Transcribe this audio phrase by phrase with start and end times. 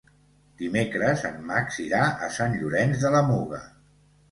[0.61, 3.65] Dimecres en Max irà a Sant Llorenç de la Muga.